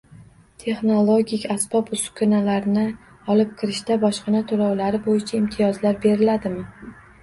Texnologik 0.61 1.45
asbob-uskunalarni 1.57 2.87
olib 3.37 3.55
kirishda 3.63 4.01
bojxona 4.07 4.45
to’lovlari 4.53 5.05
bo’yicha 5.09 5.41
imtiyozlar 5.45 6.05
beriladimi? 6.11 6.95